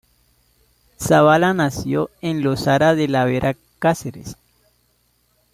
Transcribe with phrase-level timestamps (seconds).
[0.99, 4.35] Zabala nació en Losar de la Vera, Cáceres.